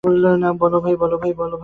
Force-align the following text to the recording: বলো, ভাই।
বলো, 0.57 0.77
ভাই। 0.83 0.95